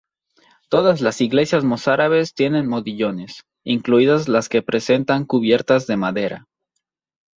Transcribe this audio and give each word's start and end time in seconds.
Todas 0.67 0.99
las 0.99 1.21
iglesias 1.21 1.63
mozárabes 1.63 2.33
tienen 2.33 2.67
modillones, 2.67 3.45
incluidas 3.63 4.27
las 4.29 4.49
que 4.49 4.63
presentan 4.63 5.25
cubiertas 5.25 5.85
de 5.85 5.95
madera. 5.95 6.47